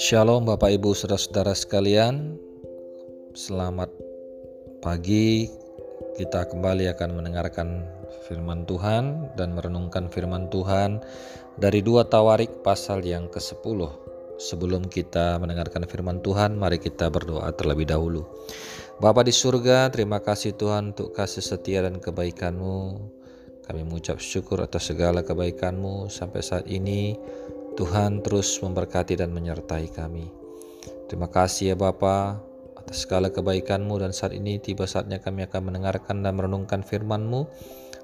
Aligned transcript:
Shalom 0.00 0.48
Bapak 0.48 0.72
Ibu 0.80 0.96
Saudara-saudara 0.96 1.52
sekalian. 1.52 2.40
Selamat 3.36 3.92
pagi. 4.80 5.52
Kita 6.16 6.48
kembali 6.48 6.88
akan 6.96 7.20
mendengarkan 7.20 7.84
firman 8.24 8.64
Tuhan 8.64 9.36
Dan 9.36 9.52
merenungkan 9.52 10.08
firman 10.08 10.48
Tuhan 10.48 11.04
Dari 11.60 11.84
dua 11.84 12.08
Tawarik 12.08 12.64
pasal 12.64 13.04
yang 13.04 13.28
ke-10 13.28 13.76
Sebelum 14.40 14.88
kita 14.88 15.36
mendengarkan 15.36 15.84
firman 15.84 16.24
Tuhan 16.24 16.56
Mari 16.56 16.80
kita 16.80 17.12
berdoa 17.12 17.52
terlebih 17.52 17.92
dahulu. 17.92 18.24
Bapa 19.04 19.20
di 19.20 19.36
surga 19.36 19.92
terima 19.92 20.24
kasih 20.24 20.56
Tuhan 20.56 20.96
untuk 20.96 21.12
kasih 21.12 21.44
setia 21.44 21.84
dan 21.84 22.00
kebaikanmu 22.00 23.19
kami 23.70 23.86
mengucap 23.86 24.18
syukur 24.18 24.58
atas 24.66 24.90
segala 24.90 25.22
kebaikan-Mu 25.22 26.10
sampai 26.10 26.42
saat 26.42 26.66
ini. 26.66 27.14
Tuhan 27.78 28.18
terus 28.26 28.58
memberkati 28.58 29.14
dan 29.14 29.30
menyertai 29.30 29.86
kami. 29.94 30.26
Terima 31.06 31.30
kasih 31.30 31.72
ya 31.72 31.76
Bapa 31.78 32.42
atas 32.74 33.06
segala 33.06 33.30
kebaikan-Mu 33.30 34.02
dan 34.02 34.10
saat 34.10 34.34
ini 34.34 34.58
tiba 34.58 34.90
saatnya 34.90 35.22
kami 35.22 35.46
akan 35.46 35.70
mendengarkan 35.70 36.26
dan 36.26 36.34
merenungkan 36.34 36.82
firman-Mu. 36.82 37.46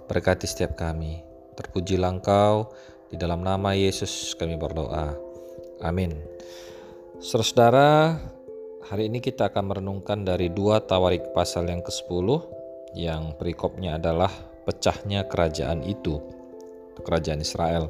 Berkati 0.06 0.46
setiap 0.46 0.78
kami. 0.78 1.26
Terpujilah 1.58 2.14
Engkau, 2.14 2.70
di 3.10 3.18
dalam 3.18 3.42
nama 3.42 3.74
Yesus 3.74 4.38
kami 4.38 4.54
berdoa. 4.54 5.18
Amin. 5.82 6.14
Saudara, 7.18 8.14
hari 8.86 9.10
ini 9.10 9.18
kita 9.18 9.50
akan 9.50 9.74
merenungkan 9.74 10.22
dari 10.22 10.46
dua 10.46 10.78
Tawarik 10.78 11.34
pasal 11.34 11.66
yang 11.66 11.82
ke-10 11.82 12.54
yang 12.94 13.34
perikopnya 13.34 13.98
adalah 13.98 14.30
pecahnya 14.66 15.24
kerajaan 15.30 15.86
itu, 15.86 16.18
kerajaan 17.00 17.40
Israel. 17.40 17.86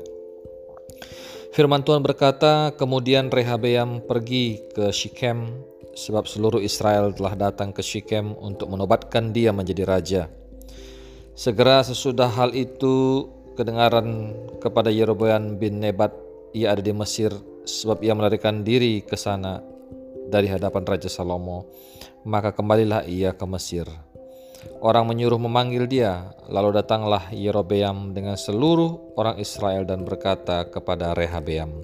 Firman 1.57 1.81
Tuhan 1.81 2.05
berkata, 2.05 2.77
kemudian 2.77 3.33
Rehabeam 3.33 4.05
pergi 4.05 4.61
ke 4.77 4.93
Shikem 4.93 5.57
sebab 5.97 6.29
seluruh 6.29 6.61
Israel 6.61 7.17
telah 7.17 7.33
datang 7.33 7.73
ke 7.73 7.81
Shikem 7.81 8.37
untuk 8.37 8.69
menobatkan 8.69 9.33
dia 9.33 9.57
menjadi 9.57 9.89
raja. 9.89 10.23
Segera 11.33 11.81
sesudah 11.81 12.29
hal 12.29 12.53
itu 12.53 13.25
kedengaran 13.57 14.37
kepada 14.61 14.93
Yeroboam 14.93 15.57
bin 15.57 15.81
Nebat 15.81 16.13
ia 16.53 16.77
ada 16.77 16.85
di 16.85 16.93
Mesir 16.93 17.33
sebab 17.65 18.05
ia 18.05 18.13
melarikan 18.13 18.61
diri 18.61 19.01
ke 19.05 19.17
sana 19.17 19.61
dari 20.29 20.49
hadapan 20.49 20.85
Raja 20.85 21.09
Salomo. 21.09 21.69
Maka 22.29 22.53
kembalilah 22.53 23.05
ia 23.09 23.33
ke 23.33 23.45
Mesir. 23.49 23.89
Orang 24.83 25.11
menyuruh 25.11 25.41
memanggil 25.41 25.89
dia, 25.89 26.31
lalu 26.47 26.77
datanglah 26.77 27.33
Yerobeam 27.33 28.15
dengan 28.15 28.39
seluruh 28.39 29.17
orang 29.19 29.41
Israel 29.41 29.89
dan 29.89 30.07
berkata 30.07 30.69
kepada 30.69 31.17
Rehabeam, 31.17 31.83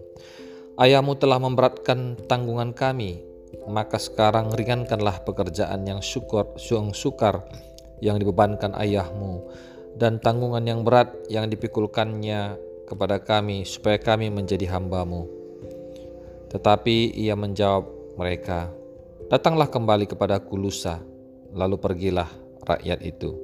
Ayahmu 0.76 1.18
telah 1.18 1.36
memberatkan 1.40 2.16
tanggungan 2.28 2.72
kami, 2.72 3.22
maka 3.68 4.00
sekarang 4.00 4.52
ringankanlah 4.52 5.22
pekerjaan 5.22 5.84
yang 5.84 6.00
syukur, 6.00 6.56
yang 6.58 6.96
sukar 6.96 7.44
yang 8.02 8.18
dibebankan 8.18 8.74
ayahmu 8.74 9.46
dan 9.94 10.18
tanggungan 10.18 10.66
yang 10.66 10.82
berat 10.82 11.14
yang 11.30 11.46
dipikulkannya 11.46 12.58
kepada 12.90 13.22
kami 13.22 13.62
supaya 13.62 13.96
kami 13.96 14.28
menjadi 14.28 14.74
hambamu. 14.74 15.30
Tetapi 16.50 17.14
ia 17.16 17.38
menjawab 17.38 17.86
mereka, 18.18 18.68
Datanglah 19.32 19.64
kembali 19.72 20.04
kepada 20.04 20.44
Kulusa, 20.44 21.00
lalu 21.56 21.80
pergilah 21.80 22.28
rakyat 22.66 23.02
itu. 23.02 23.34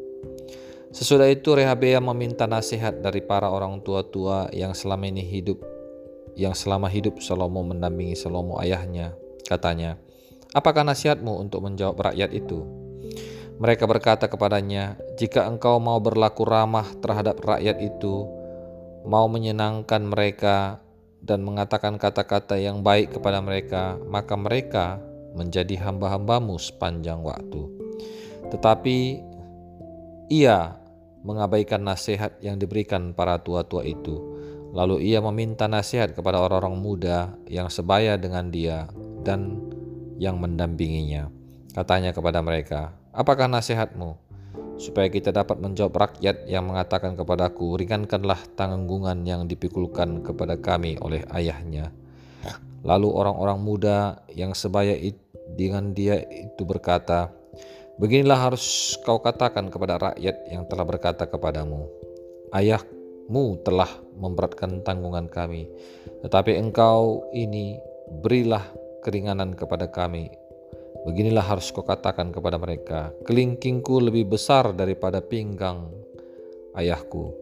Sesudah 0.88 1.28
itu 1.28 1.52
Rehabeam 1.52 2.08
meminta 2.11 2.48
nasihat 2.48 3.05
dari 3.05 3.20
para 3.20 3.52
orang 3.52 3.84
tua-tua 3.84 4.48
yang 4.56 4.72
selama 4.72 5.05
ini 5.05 5.20
hidup 5.20 5.60
yang 6.38 6.55
selama 6.55 6.86
hidup 6.86 7.19
Salomo 7.19 7.66
mendampingi 7.66 8.14
Salomo 8.14 8.62
ayahnya. 8.62 9.19
Katanya, 9.42 9.98
"Apakah 10.55 10.86
nasihatmu 10.86 11.34
untuk 11.34 11.66
menjawab 11.66 12.15
rakyat 12.15 12.31
itu?" 12.31 12.62
Mereka 13.59 13.91
berkata 13.91 14.31
kepadanya, 14.31 14.94
"Jika 15.19 15.50
engkau 15.50 15.82
mau 15.82 15.98
berlaku 15.98 16.47
ramah 16.47 16.87
terhadap 17.03 17.43
rakyat 17.43 17.82
itu, 17.82 18.22
mau 19.03 19.26
menyenangkan 19.26 20.06
mereka 20.06 20.78
dan 21.19 21.43
mengatakan 21.43 21.98
kata-kata 21.98 22.54
yang 22.54 22.87
baik 22.87 23.19
kepada 23.19 23.43
mereka, 23.43 23.98
maka 24.06 24.38
mereka 24.38 25.03
menjadi 25.34 25.75
hamba-hambamu 25.91 26.54
sepanjang 26.54 27.19
waktu." 27.19 27.88
Tetapi 28.48 28.98
ia 30.28 30.76
mengabaikan 31.25 31.82
nasihat 31.82 32.38
yang 32.41 32.56
diberikan 32.56 33.12
para 33.12 33.41
tua-tua 33.42 33.84
itu. 33.84 34.38
Lalu 34.72 35.09
ia 35.09 35.25
meminta 35.25 35.64
nasihat 35.64 36.12
kepada 36.12 36.41
orang-orang 36.44 36.76
muda 36.76 37.32
yang 37.48 37.72
sebaya 37.72 38.20
dengan 38.20 38.53
dia 38.53 38.88
dan 39.25 39.56
yang 40.20 40.37
mendampinginya. 40.37 41.32
Katanya 41.72 42.12
kepada 42.12 42.44
mereka, 42.44 42.92
"Apakah 43.16 43.48
nasihatmu?" 43.48 44.28
Supaya 44.78 45.10
kita 45.10 45.34
dapat 45.34 45.58
menjawab 45.58 45.91
rakyat 45.91 46.47
yang 46.47 46.70
mengatakan 46.70 47.19
kepadaku, 47.19 47.81
"Ringankanlah 47.81 48.38
tanggungan 48.54 49.26
yang 49.26 49.50
dipikulkan 49.50 50.22
kepada 50.22 50.54
kami 50.60 51.00
oleh 51.03 51.26
ayahnya." 51.34 51.91
Lalu 52.87 53.10
orang-orang 53.10 53.58
muda 53.58 54.22
yang 54.31 54.54
sebaya 54.54 54.94
dengan 55.58 55.91
dia 55.97 56.22
itu 56.22 56.62
berkata, 56.62 57.34
Beginilah 57.98 58.38
harus 58.38 58.94
kau 59.03 59.19
katakan 59.19 59.75
kepada 59.75 59.98
rakyat 59.98 60.47
yang 60.54 60.70
telah 60.70 60.86
berkata 60.86 61.26
kepadamu, 61.26 61.91
Ayahmu 62.54 63.59
telah 63.66 63.91
memberatkan 64.14 64.86
tanggungan 64.86 65.26
kami, 65.26 65.66
tetapi 66.22 66.54
engkau 66.62 67.26
ini 67.34 67.75
berilah 68.22 68.62
keringanan 69.03 69.58
kepada 69.58 69.91
kami. 69.91 70.31
Beginilah 71.10 71.42
harus 71.42 71.75
kau 71.75 71.82
katakan 71.82 72.31
kepada 72.31 72.54
mereka, 72.54 73.10
kelingkingku 73.26 73.98
lebih 73.98 74.31
besar 74.31 74.70
daripada 74.78 75.19
pinggang 75.19 75.91
ayahku. 76.78 77.34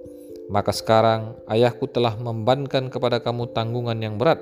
Maka 0.49 0.73
sekarang 0.73 1.37
ayahku 1.53 1.85
telah 1.93 2.17
membankan 2.17 2.89
kepada 2.89 3.21
kamu 3.21 3.53
tanggungan 3.53 4.01
yang 4.01 4.17
berat, 4.17 4.41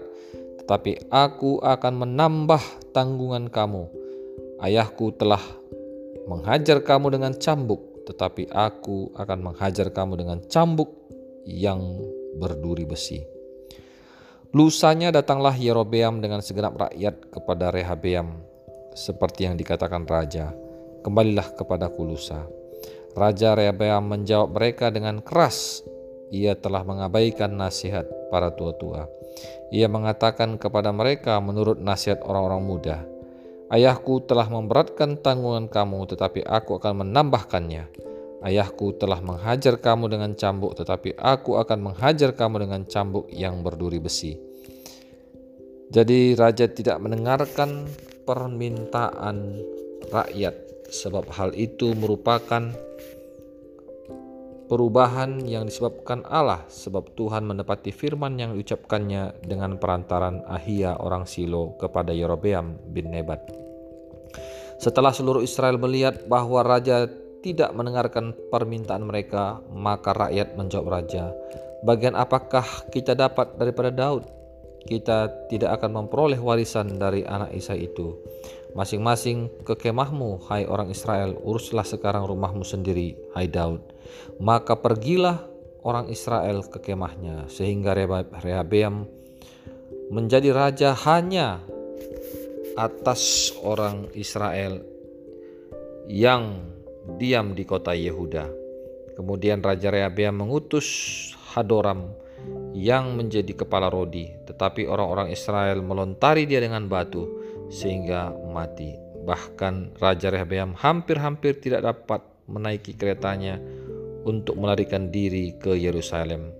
tetapi 0.62 1.10
aku 1.10 1.58
akan 1.58 2.06
menambah 2.06 2.62
tanggungan 2.94 3.50
kamu. 3.50 3.90
Ayahku 4.62 5.10
telah 5.18 5.42
menghajar 6.28 6.80
kamu 6.80 7.20
dengan 7.20 7.32
cambuk, 7.36 8.04
tetapi 8.08 8.52
aku 8.52 9.12
akan 9.16 9.52
menghajar 9.52 9.88
kamu 9.92 10.20
dengan 10.20 10.38
cambuk 10.44 10.92
yang 11.44 11.80
berduri 12.40 12.88
besi. 12.88 13.24
Lusanya 14.54 15.10
datanglah 15.10 15.58
Yerobeam 15.58 16.22
dengan 16.22 16.38
segenap 16.38 16.78
rakyat 16.78 17.34
kepada 17.34 17.74
Rehabeam, 17.74 18.38
seperti 18.94 19.50
yang 19.50 19.58
dikatakan 19.58 20.06
raja, 20.06 20.54
kembalilah 21.02 21.50
kepada 21.58 21.90
Kulusa. 21.90 22.46
Raja 23.18 23.58
Rehabeam 23.58 24.06
menjawab 24.06 24.54
mereka 24.54 24.94
dengan 24.94 25.18
keras, 25.26 25.82
ia 26.30 26.54
telah 26.54 26.86
mengabaikan 26.86 27.50
nasihat 27.54 28.06
para 28.30 28.54
tua-tua. 28.54 29.10
Ia 29.74 29.90
mengatakan 29.90 30.54
kepada 30.54 30.94
mereka 30.94 31.42
menurut 31.42 31.82
nasihat 31.82 32.22
orang-orang 32.22 32.62
muda, 32.62 32.96
Ayahku 33.74 34.22
telah 34.22 34.46
memberatkan 34.46 35.18
tanggungan 35.18 35.66
kamu, 35.66 36.06
tetapi 36.14 36.46
aku 36.46 36.78
akan 36.78 37.02
menambahkannya. 37.02 37.90
Ayahku 38.46 38.94
telah 38.94 39.18
menghajar 39.18 39.82
kamu 39.82 40.14
dengan 40.14 40.38
cambuk, 40.38 40.78
tetapi 40.78 41.18
aku 41.18 41.58
akan 41.58 41.90
menghajar 41.90 42.38
kamu 42.38 42.70
dengan 42.70 42.86
cambuk 42.86 43.26
yang 43.34 43.66
berduri 43.66 43.98
besi. 43.98 44.38
Jadi, 45.90 46.38
raja 46.38 46.70
tidak 46.70 47.02
mendengarkan 47.02 47.90
permintaan 48.22 49.58
rakyat, 50.06 50.54
sebab 50.94 51.26
hal 51.34 51.50
itu 51.58 51.98
merupakan 51.98 52.70
perubahan 54.70 55.42
yang 55.50 55.66
disebabkan 55.66 56.22
Allah 56.30 56.62
sebab 56.70 57.12
Tuhan 57.18 57.42
menepati 57.42 57.90
firman 57.90 58.38
yang 58.38 58.54
diucapkannya 58.54 59.44
dengan 59.44 59.82
perantaran 59.82 60.46
Ahia 60.46 60.94
orang 60.94 61.26
Silo 61.26 61.74
kepada 61.76 62.14
Yerobeam 62.14 62.78
bin 62.94 63.10
Nebat. 63.10 63.63
Setelah 64.84 65.16
seluruh 65.16 65.40
Israel 65.40 65.80
melihat 65.80 66.28
bahwa 66.28 66.60
raja 66.60 67.08
tidak 67.40 67.72
mendengarkan 67.72 68.36
permintaan 68.52 69.08
mereka, 69.08 69.64
maka 69.72 70.12
rakyat 70.12 70.60
menjawab 70.60 71.00
raja, 71.00 71.32
"Bagian 71.88 72.12
apakah 72.12 72.84
kita 72.92 73.16
dapat 73.16 73.56
daripada 73.56 73.88
Daud? 73.88 74.28
Kita 74.84 75.48
tidak 75.48 75.80
akan 75.80 76.04
memperoleh 76.04 76.36
warisan 76.36 77.00
dari 77.00 77.24
anak 77.24 77.56
Isai 77.56 77.88
itu." 77.88 78.12
Masing-masing 78.76 79.64
ke 79.64 79.72
kemahmu, 79.72 80.44
hai 80.52 80.68
orang 80.68 80.92
Israel, 80.92 81.32
uruslah 81.40 81.88
sekarang 81.88 82.28
rumahmu 82.28 82.60
sendiri, 82.60 83.16
hai 83.32 83.48
Daud. 83.48 83.80
Maka 84.36 84.76
pergilah 84.76 85.48
orang 85.80 86.12
Israel 86.12 86.60
ke 86.68 86.92
kemahnya, 86.92 87.48
sehingga 87.48 87.96
Rehabeam 88.44 89.08
menjadi 90.12 90.52
raja 90.52 90.92
hanya 91.08 91.64
atas 92.74 93.54
orang 93.62 94.10
Israel 94.18 94.82
yang 96.10 96.74
diam 97.16 97.54
di 97.54 97.62
kota 97.62 97.94
Yehuda. 97.94 98.50
Kemudian 99.14 99.62
Raja 99.62 99.94
Rehabeam 99.94 100.42
mengutus 100.42 100.86
Hadoram 101.54 102.10
yang 102.74 103.14
menjadi 103.14 103.54
kepala 103.54 103.86
Rodi, 103.86 104.26
tetapi 104.50 104.90
orang-orang 104.90 105.30
Israel 105.30 105.80
melontari 105.86 106.50
dia 106.50 106.58
dengan 106.58 106.90
batu 106.90 107.24
sehingga 107.70 108.34
mati. 108.50 108.90
Bahkan 109.24 109.96
Raja 110.02 110.28
Rehabeam 110.34 110.74
hampir-hampir 110.74 111.62
tidak 111.62 111.86
dapat 111.86 112.20
menaiki 112.50 112.98
keretanya 112.98 113.56
untuk 114.26 114.58
melarikan 114.58 115.08
diri 115.14 115.54
ke 115.56 115.78
Yerusalem. 115.78 116.52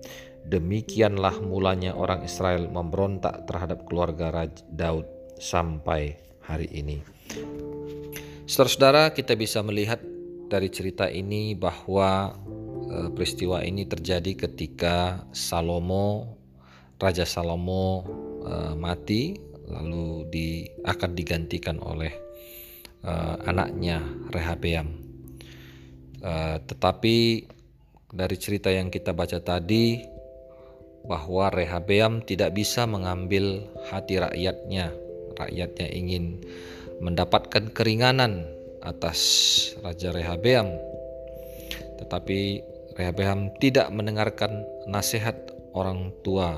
Demikianlah 0.47 1.43
mulanya 1.43 1.93
orang 1.93 2.23
Israel 2.23 2.71
memberontak 2.71 3.45
terhadap 3.49 3.83
keluarga 3.85 4.31
Raja 4.31 4.63
Daud 4.71 5.14
sampai 5.39 6.15
hari 6.43 6.69
ini. 6.71 7.01
Saudara-saudara, 8.45 9.11
kita 9.11 9.33
bisa 9.33 9.65
melihat 9.65 9.99
dari 10.47 10.69
cerita 10.69 11.09
ini 11.09 11.57
bahwa 11.57 12.37
e, 12.85 12.97
peristiwa 13.11 13.65
ini 13.65 13.89
terjadi 13.89 14.45
ketika 14.45 15.25
Salomo, 15.33 16.37
Raja 17.01 17.25
Salomo 17.25 18.05
e, 18.45 18.53
mati, 18.77 19.33
lalu 19.65 20.29
di, 20.29 20.69
akan 20.85 21.17
digantikan 21.17 21.81
oleh 21.81 22.13
uh, 23.05 23.35
anaknya 23.45 24.01
Rehabeam. 24.33 25.01
Tetapi 26.65 27.17
dari 28.09 28.35
cerita 28.41 28.73
yang 28.73 28.89
kita 28.89 29.13
baca 29.13 29.37
tadi 29.37 30.01
bahwa 31.05 31.53
Rehabeam 31.53 32.25
tidak 32.25 32.57
bisa 32.57 32.89
mengambil 32.89 33.69
hati 33.93 34.17
rakyatnya. 34.17 35.04
Rakyatnya 35.35 35.91
ingin 35.91 36.41
mendapatkan 37.03 37.71
keringanan 37.75 38.47
atas 38.81 39.19
Raja 39.83 40.15
Rehabeam. 40.15 40.71
Tetapi 41.99 42.39
Rehabeam 42.95 43.51
tidak 43.59 43.91
mendengarkan 43.91 44.63
nasihat 44.87 45.35
orang 45.75 46.15
tua. 46.23 46.55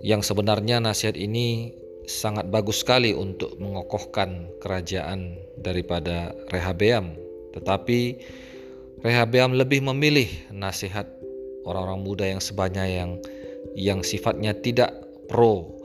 Yang 0.00 0.30
sebenarnya 0.32 0.78
nasihat 0.80 1.18
ini 1.18 1.74
sangat 2.08 2.48
bagus 2.48 2.80
sekali 2.80 3.12
untuk 3.12 3.58
mengokohkan 3.60 4.48
kerajaan 4.64 5.36
daripada 5.60 6.32
Rehabeam. 6.48 7.18
Tetapi 7.52 8.00
Rehabeam 9.04 9.54
lebih 9.54 9.84
memilih 9.84 10.26
nasihat 10.50 11.06
orang-orang 11.68 12.00
muda 12.00 12.24
yang 12.24 12.40
sebanyak 12.40 12.86
yang 12.88 13.10
yang 13.76 14.00
sifatnya 14.00 14.56
tidak 14.56 14.90
pro 15.28 15.77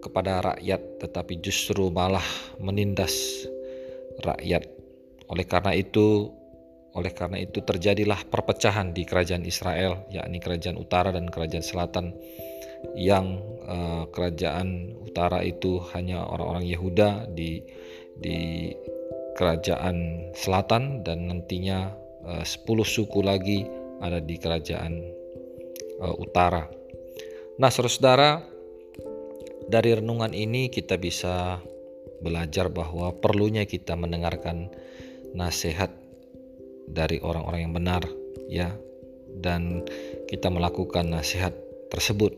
kepada 0.00 0.40
rakyat 0.40 1.04
tetapi 1.04 1.38
justru 1.44 1.92
malah 1.92 2.24
menindas 2.58 3.44
rakyat. 4.24 4.66
Oleh 5.30 5.46
karena 5.46 5.76
itu 5.76 6.32
oleh 6.90 7.14
karena 7.14 7.38
itu 7.38 7.62
terjadilah 7.62 8.26
perpecahan 8.26 8.90
di 8.90 9.06
kerajaan 9.06 9.46
Israel 9.46 10.10
yakni 10.10 10.42
kerajaan 10.42 10.74
utara 10.74 11.14
dan 11.14 11.30
kerajaan 11.30 11.62
selatan 11.62 12.10
yang 12.98 13.38
uh, 13.68 14.10
kerajaan 14.10 14.98
utara 15.06 15.46
itu 15.46 15.78
hanya 15.94 16.26
orang-orang 16.26 16.66
Yehuda 16.66 17.30
di 17.30 17.62
di 18.18 18.70
kerajaan 19.38 20.28
selatan 20.34 21.06
dan 21.06 21.30
nantinya 21.30 21.94
eh, 22.26 22.42
uh, 22.42 22.44
10 22.44 22.66
suku 22.84 23.24
lagi 23.24 23.64
ada 24.02 24.20
di 24.20 24.36
kerajaan 24.36 25.00
uh, 26.02 26.16
utara. 26.20 26.68
Nah, 27.60 27.68
saudara-saudara, 27.68 28.40
dari 29.70 29.94
renungan 29.94 30.34
ini 30.34 30.66
kita 30.66 30.98
bisa 30.98 31.62
belajar 32.20 32.68
bahwa 32.68 33.14
perlunya 33.14 33.64
kita 33.64 33.94
mendengarkan 33.94 34.68
nasihat 35.32 35.94
dari 36.90 37.22
orang-orang 37.22 37.70
yang 37.70 37.74
benar 37.78 38.02
ya. 38.50 38.74
Dan 39.30 39.86
kita 40.26 40.50
melakukan 40.50 41.06
nasihat 41.06 41.54
tersebut. 41.88 42.34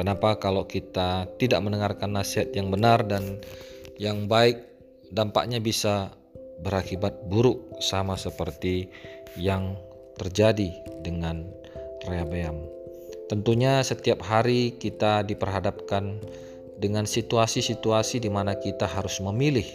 Kenapa? 0.00 0.40
Kalau 0.40 0.64
kita 0.64 1.28
tidak 1.36 1.60
mendengarkan 1.60 2.16
nasihat 2.16 2.48
yang 2.56 2.72
benar 2.72 3.04
dan 3.04 3.44
yang 4.00 4.26
baik, 4.26 4.64
dampaknya 5.12 5.60
bisa 5.60 6.16
berakibat 6.64 7.28
buruk 7.28 7.78
sama 7.84 8.16
seperti 8.16 8.88
yang 9.36 9.76
terjadi 10.16 10.72
dengan 11.04 11.46
Rehabeam. 12.08 12.77
Tentunya 13.28 13.84
setiap 13.84 14.24
hari 14.24 14.76
kita 14.80 15.22
diperhadapkan 15.22 16.16
dengan 16.80 17.04
situasi-situasi 17.04 18.24
di 18.24 18.32
mana 18.32 18.56
kita 18.56 18.88
harus 18.88 19.20
memilih 19.20 19.68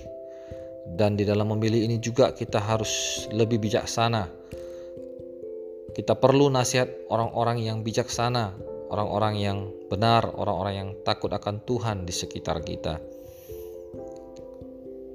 dan 0.97 1.13
di 1.15 1.23
dalam 1.23 1.53
memilih 1.53 1.85
ini 1.85 2.01
juga 2.01 2.33
kita 2.33 2.57
harus 2.57 3.25
lebih 3.29 3.61
bijaksana. 3.61 4.27
Kita 5.93 6.17
perlu 6.17 6.49
nasihat 6.49 6.89
orang-orang 7.13 7.61
yang 7.61 7.85
bijaksana 7.85 8.73
orang-orang 8.93 9.33
yang 9.41 9.57
benar, 9.89 10.29
orang-orang 10.37 10.73
yang 10.77 10.89
takut 11.01 11.33
akan 11.33 11.65
Tuhan 11.65 12.05
di 12.05 12.13
sekitar 12.13 12.61
kita. 12.61 13.01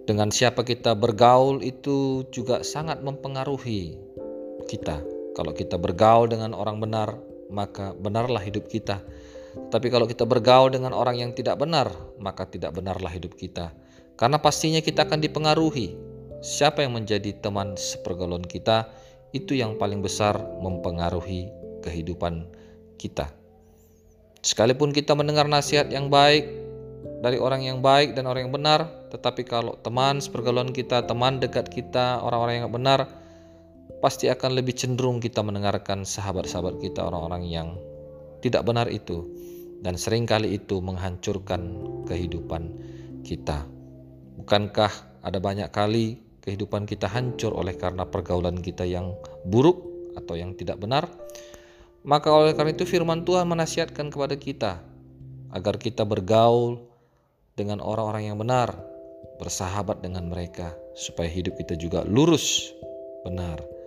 Dengan 0.02 0.34
siapa 0.34 0.66
kita 0.66 0.98
bergaul 0.98 1.62
itu 1.62 2.26
juga 2.34 2.66
sangat 2.66 3.06
mempengaruhi 3.06 3.94
kita. 4.66 4.98
Kalau 5.38 5.54
kita 5.54 5.78
bergaul 5.78 6.26
dengan 6.26 6.58
orang 6.58 6.82
benar, 6.82 7.14
maka 7.48 7.96
benarlah 7.96 8.40
hidup 8.40 8.68
kita. 8.68 9.00
Tapi 9.68 9.90
kalau 9.90 10.06
kita 10.06 10.22
bergaul 10.28 10.70
dengan 10.70 10.94
orang 10.94 11.18
yang 11.18 11.30
tidak 11.34 11.58
benar, 11.58 11.90
maka 12.20 12.46
tidak 12.46 12.76
benarlah 12.76 13.10
hidup 13.10 13.34
kita. 13.34 13.74
Karena 14.14 14.38
pastinya 14.38 14.78
kita 14.78 15.08
akan 15.08 15.18
dipengaruhi. 15.18 15.98
Siapa 16.38 16.86
yang 16.86 16.94
menjadi 16.94 17.34
teman 17.42 17.74
sepergaulan 17.74 18.46
kita, 18.46 18.86
itu 19.34 19.58
yang 19.58 19.76
paling 19.76 20.00
besar 20.00 20.38
mempengaruhi 20.62 21.50
kehidupan 21.82 22.46
kita. 22.96 23.34
Sekalipun 24.38 24.94
kita 24.94 25.18
mendengar 25.18 25.50
nasihat 25.50 25.90
yang 25.90 26.06
baik 26.06 26.46
dari 27.18 27.42
orang 27.42 27.66
yang 27.66 27.82
baik 27.82 28.14
dan 28.14 28.30
orang 28.30 28.46
yang 28.46 28.54
benar, 28.54 28.86
tetapi 29.10 29.42
kalau 29.42 29.74
teman 29.82 30.22
sepergaulan 30.22 30.70
kita, 30.70 31.02
teman 31.02 31.42
dekat 31.42 31.66
kita, 31.66 32.22
orang-orang 32.22 32.62
yang 32.62 32.70
benar, 32.70 33.10
pasti 33.98 34.30
akan 34.30 34.54
lebih 34.54 34.74
cenderung 34.78 35.18
kita 35.18 35.42
mendengarkan 35.42 36.06
sahabat-sahabat 36.06 36.78
kita, 36.78 37.02
orang-orang 37.06 37.44
yang 37.46 37.68
tidak 38.42 38.62
benar 38.62 38.86
itu. 38.90 39.26
Dan 39.78 39.94
sering 39.94 40.26
kali 40.26 40.58
itu 40.58 40.82
menghancurkan 40.82 41.62
kehidupan 42.06 42.74
kita. 43.22 43.66
Bukankah 44.42 45.22
ada 45.22 45.38
banyak 45.38 45.70
kali 45.70 46.18
kehidupan 46.42 46.86
kita 46.86 47.06
hancur 47.06 47.54
oleh 47.54 47.78
karena 47.78 48.06
pergaulan 48.06 48.58
kita 48.58 48.82
yang 48.86 49.14
buruk 49.46 49.82
atau 50.18 50.34
yang 50.34 50.54
tidak 50.58 50.82
benar? 50.82 51.06
Maka 52.02 52.30
oleh 52.30 52.54
karena 52.54 52.74
itu 52.74 52.86
firman 52.86 53.22
Tuhan 53.22 53.46
menasihatkan 53.46 54.10
kepada 54.10 54.34
kita 54.38 54.82
agar 55.54 55.74
kita 55.78 56.02
bergaul 56.06 56.82
dengan 57.54 57.82
orang-orang 57.82 58.30
yang 58.30 58.38
benar, 58.38 58.74
bersahabat 59.38 60.02
dengan 60.02 60.26
mereka 60.30 60.74
supaya 60.94 61.26
hidup 61.30 61.58
kita 61.58 61.74
juga 61.74 62.06
lurus, 62.06 62.70
benar. 63.26 63.77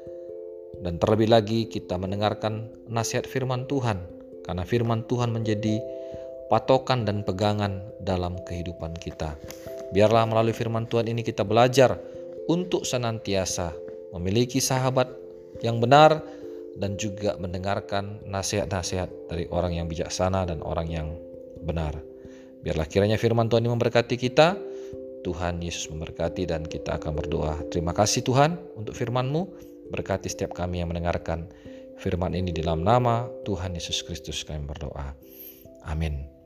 Dan 0.80 0.98
terlebih 0.98 1.28
lagi 1.28 1.68
kita 1.68 2.00
mendengarkan 2.00 2.72
nasihat 2.88 3.28
firman 3.28 3.68
Tuhan 3.68 4.00
karena 4.48 4.64
firman 4.66 5.04
Tuhan 5.06 5.30
menjadi 5.36 5.84
patokan 6.52 7.08
dan 7.08 7.24
pegangan 7.24 7.80
dalam 8.04 8.40
kehidupan 8.44 8.96
kita. 9.00 9.40
Biarlah 9.92 10.28
melalui 10.28 10.56
firman 10.56 10.88
Tuhan 10.88 11.08
ini 11.08 11.24
kita 11.24 11.44
belajar 11.48 12.00
untuk 12.48 12.84
senantiasa 12.84 13.72
memiliki 14.12 14.60
sahabat 14.60 15.08
yang 15.64 15.80
benar 15.80 16.20
dan 16.76 16.96
juga 16.96 17.36
mendengarkan 17.40 18.24
nasihat-nasihat 18.28 19.32
dari 19.32 19.48
orang 19.52 19.76
yang 19.80 19.88
bijaksana 19.88 20.48
dan 20.48 20.64
orang 20.64 20.88
yang 20.88 21.08
benar. 21.64 21.96
Biarlah 22.62 22.88
kiranya 22.88 23.16
firman 23.16 23.48
Tuhan 23.48 23.64
ini 23.66 23.72
memberkati 23.72 24.16
kita. 24.20 24.60
Tuhan 25.22 25.62
Yesus 25.62 25.86
memberkati 25.94 26.50
dan 26.50 26.66
kita 26.66 26.98
akan 26.98 27.14
berdoa. 27.14 27.62
Terima 27.70 27.94
kasih 27.94 28.26
Tuhan 28.26 28.58
untuk 28.74 28.98
firman-Mu. 28.98 29.71
Berkati 29.92 30.32
setiap 30.32 30.56
kami 30.56 30.80
yang 30.80 30.90
mendengarkan 30.90 31.52
firman 32.00 32.32
ini 32.32 32.56
dalam 32.56 32.82
nama 32.82 33.28
Tuhan 33.44 33.76
Yesus 33.76 34.02
Kristus 34.08 34.42
kami 34.48 34.64
berdoa. 34.64 35.14
Amin. 35.84 36.41